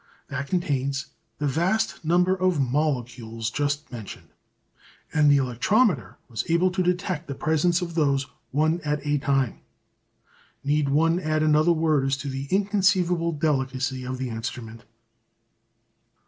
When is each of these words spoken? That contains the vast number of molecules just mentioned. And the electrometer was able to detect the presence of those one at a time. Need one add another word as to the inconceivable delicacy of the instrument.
That 0.29 0.47
contains 0.47 1.11
the 1.37 1.45
vast 1.45 2.03
number 2.03 2.33
of 2.35 2.59
molecules 2.59 3.51
just 3.51 3.91
mentioned. 3.91 4.29
And 5.13 5.29
the 5.29 5.37
electrometer 5.37 6.15
was 6.27 6.43
able 6.49 6.71
to 6.71 6.81
detect 6.81 7.27
the 7.27 7.35
presence 7.35 7.83
of 7.83 7.93
those 7.93 8.25
one 8.49 8.81
at 8.83 9.05
a 9.05 9.19
time. 9.19 9.59
Need 10.63 10.89
one 10.89 11.19
add 11.19 11.43
another 11.43 11.71
word 11.71 12.03
as 12.07 12.17
to 12.17 12.29
the 12.29 12.47
inconceivable 12.49 13.31
delicacy 13.33 14.03
of 14.03 14.17
the 14.17 14.29
instrument. 14.31 14.85